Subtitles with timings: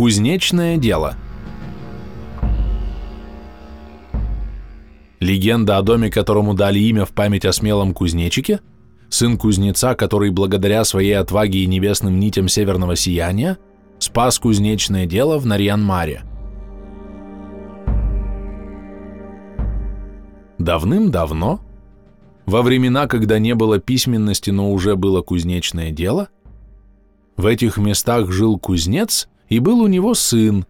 [0.00, 1.14] Кузнечное дело.
[5.18, 8.60] Легенда о доме, которому дали имя в память о смелом кузнечике,
[9.10, 13.58] сын кузнеца, который благодаря своей отваге и небесным нитям северного сияния
[13.98, 16.22] спас кузнечное дело в Нарьян-Маре.
[20.56, 21.60] Давным-давно,
[22.46, 26.30] во времена, когда не было письменности, но уже было кузнечное дело,
[27.36, 30.64] в этих местах жил кузнец, и был у него сын,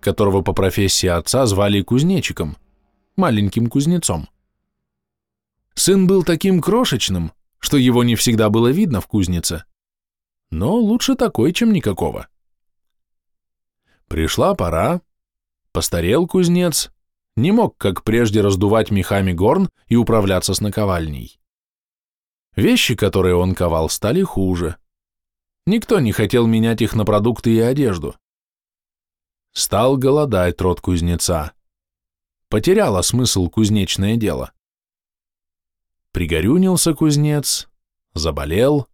[0.00, 2.56] которого по профессии отца звали кузнечиком,
[3.14, 4.28] маленьким кузнецом.
[5.74, 9.64] Сын был таким крошечным, что его не всегда было видно в кузнице,
[10.50, 12.26] но лучше такой, чем никакого.
[14.08, 15.00] Пришла пора,
[15.70, 16.90] постарел кузнец,
[17.36, 21.38] не мог, как прежде, раздувать мехами горн и управляться с наковальней.
[22.56, 24.76] Вещи, которые он ковал, стали хуже.
[25.66, 28.16] Никто не хотел менять их на продукты и одежду.
[29.52, 31.52] Стал голодать род кузнеца.
[32.48, 34.52] Потеряло смысл кузнечное дело.
[36.12, 37.68] Пригорюнился кузнец,
[38.14, 38.88] заболел.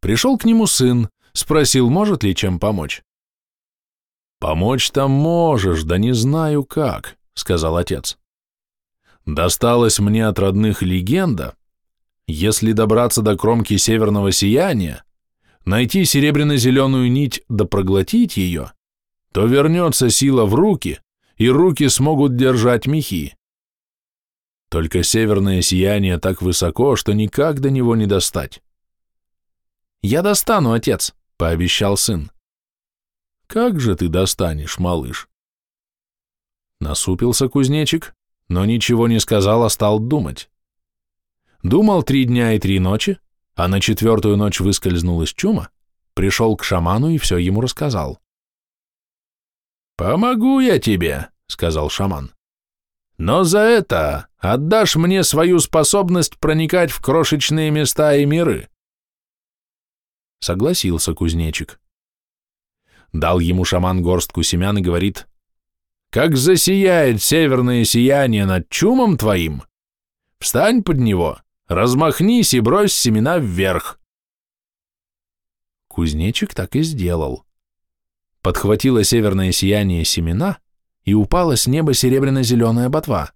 [0.00, 3.02] Пришел к нему сын, спросил, может ли чем помочь.
[4.40, 8.18] «Помочь-то можешь, да не знаю как»,— сказал отец.
[9.26, 11.56] «Досталась мне от родных легенда.
[12.28, 15.02] Если добраться до кромки северного сияния,
[15.64, 18.72] найти серебряно-зеленую нить да проглотить ее,
[19.32, 21.00] то вернется сила в руки,
[21.36, 23.36] и руки смогут держать мехи.
[24.68, 28.62] Только северное сияние так высоко, что никак до него не достать.
[30.02, 32.30] «Я достану, отец»,— пообещал сын.
[33.46, 35.28] «Как же ты достанешь, малыш?»
[36.80, 38.14] Насупился кузнечик,
[38.48, 40.50] но ничего не сказал, а стал думать.
[41.62, 43.18] Думал три дня и три ночи,
[43.54, 45.70] а на четвертую ночь выскользнул из чума,
[46.14, 48.20] пришел к шаману и все ему рассказал.
[49.98, 52.32] «Помогу я тебе»,— сказал шаман.
[53.16, 58.68] «Но за это отдашь мне свою способность проникать в крошечные места и миры».
[60.38, 61.80] Согласился кузнечик.
[63.12, 65.26] Дал ему шаман горстку семян и говорит,
[66.10, 69.64] «Как засияет северное сияние над чумом твоим,
[70.38, 73.98] встань под него, размахнись и брось семена вверх».
[75.88, 77.47] Кузнечик так и сделал
[78.42, 80.58] подхватило северное сияние семена,
[81.04, 83.32] и упала с неба серебряно-зеленая ботва.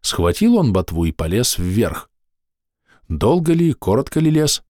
[0.00, 2.10] Схватил он ботву и полез вверх.
[3.08, 4.62] Долго ли, коротко ли лес?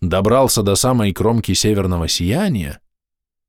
[0.00, 2.80] Добрался до самой кромки северного сияния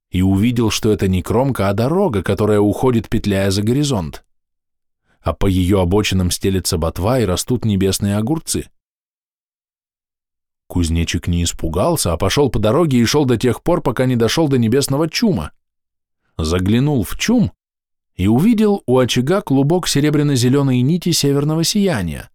[0.09, 4.25] и увидел, что это не кромка, а дорога, которая уходит, петляя за горизонт.
[5.21, 8.69] А по ее обочинам стелется ботва и растут небесные огурцы.
[10.71, 14.47] Кузнечик не испугался, а пошел по дороге и шел до тех пор, пока не дошел
[14.47, 15.51] до небесного чума.
[16.37, 17.51] Заглянул в чум
[18.15, 22.29] и увидел у очага клубок серебряно-зеленой нити северного сияния.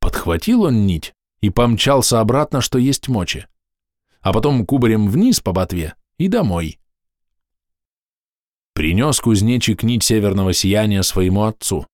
[0.00, 3.48] Подхватил он нить и помчался обратно, что есть мочи,
[4.22, 6.80] а потом кубарем вниз по ботве и домой.
[8.72, 11.86] Принес кузнечик нить северного сияния своему отцу.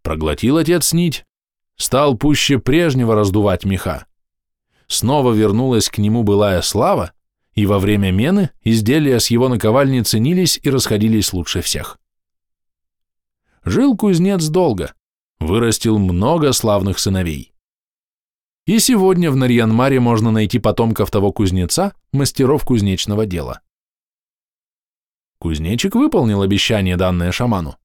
[0.00, 1.26] Проглотил отец нить,
[1.76, 4.06] стал пуще прежнего раздувать меха
[4.92, 7.12] снова вернулась к нему былая слава,
[7.54, 11.98] и во время мены изделия с его наковальни ценились и расходились лучше всех.
[13.64, 14.94] Жил кузнец долго,
[15.38, 17.52] вырастил много славных сыновей.
[18.64, 23.60] И сегодня в Нарьянмаре можно найти потомков того кузнеца, мастеров кузнечного дела.
[25.38, 27.76] Кузнечик выполнил обещание, данное шаману.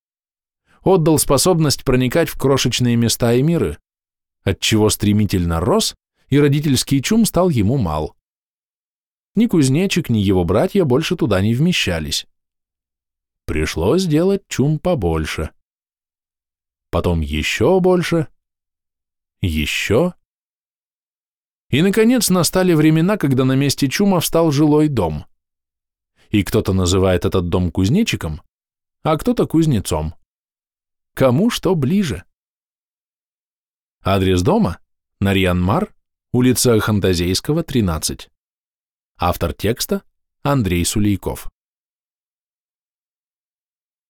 [0.84, 3.78] Отдал способность проникать в крошечные места и миры,
[4.44, 5.96] отчего стремительно рос
[6.30, 8.16] и родительский чум стал ему мал.
[9.36, 12.28] Ни кузнечик, ни его братья больше туда не вмещались.
[13.46, 15.52] Пришлось сделать чум побольше.
[16.90, 18.28] Потом еще больше,
[19.42, 20.14] еще.
[21.70, 25.26] И, наконец, настали времена, когда на месте чума встал жилой дом.
[26.30, 28.42] И кто-то называет этот дом кузнечиком,
[29.04, 30.16] а кто-то кузнецом.
[31.14, 32.24] Кому что ближе.
[34.02, 34.80] Адрес дома–
[35.20, 35.94] Нарьян-Мар,
[36.38, 38.30] улица Хантазейского, 13.
[39.18, 40.04] Автор текста
[40.44, 41.50] Андрей Сулейков.